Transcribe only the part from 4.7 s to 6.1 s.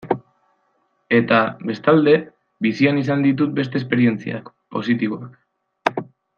positiboak.